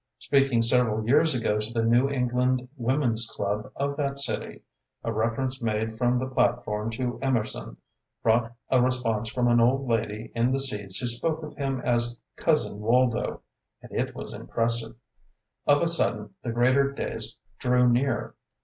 Speaking 0.17 0.63
several 0.63 1.07
years 1.07 1.35
ago 1.35 1.59
to 1.59 1.71
the 1.71 1.83
New 1.83 2.09
England 2.09 2.67
Women's 2.75 3.27
Club 3.27 3.71
of 3.75 3.97
that 3.97 4.17
city, 4.17 4.63
a 5.03 5.13
reference 5.13 5.61
made 5.61 5.95
from 5.95 6.17
the 6.17 6.27
platform 6.27 6.89
to 6.93 7.19
Emerson 7.21 7.77
brought 8.23 8.51
a 8.71 8.81
response 8.81 9.29
from 9.29 9.47
an 9.47 9.59
old 9.61 9.87
lady 9.87 10.31
in 10.33 10.49
the 10.49 10.59
seats 10.59 10.97
who 10.97 11.07
spoke 11.07 11.43
of 11.43 11.55
him 11.55 11.81
as 11.81 12.19
"cousin 12.35 12.79
Waldo"; 12.79 13.41
and 13.83 13.91
it 13.91 14.15
was 14.15 14.33
impressive. 14.33 14.95
Of 15.67 15.83
a 15.83 15.87
sudden, 15.87 16.33
the 16.41 16.51
greater 16.51 16.91
days 16.91 17.37
drew 17.59 17.87
near. 17.87 18.33